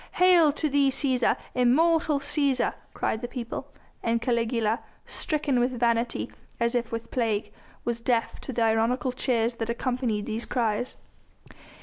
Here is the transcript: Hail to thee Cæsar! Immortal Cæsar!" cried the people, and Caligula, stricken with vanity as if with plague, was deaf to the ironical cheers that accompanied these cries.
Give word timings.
Hail 0.13 0.51
to 0.53 0.67
thee 0.67 0.89
Cæsar! 0.89 1.37
Immortal 1.53 2.17
Cæsar!" 2.19 2.73
cried 2.95 3.21
the 3.21 3.27
people, 3.27 3.67
and 4.01 4.19
Caligula, 4.19 4.79
stricken 5.05 5.59
with 5.59 5.79
vanity 5.79 6.31
as 6.59 6.73
if 6.73 6.91
with 6.91 7.11
plague, 7.11 7.51
was 7.85 8.01
deaf 8.01 8.39
to 8.39 8.51
the 8.51 8.63
ironical 8.63 9.11
cheers 9.11 9.53
that 9.53 9.69
accompanied 9.69 10.25
these 10.25 10.47
cries. 10.47 10.97